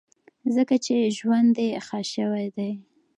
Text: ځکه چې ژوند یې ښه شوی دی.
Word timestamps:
ځکه 0.55 0.75
چې 0.85 0.95
ژوند 1.17 1.55
یې 1.65 1.69
ښه 1.87 1.99
شوی 2.13 2.45
دی. 2.55 2.71